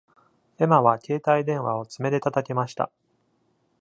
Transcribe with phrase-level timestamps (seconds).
[0.57, 2.89] エマは携帯電話を爪で叩きました。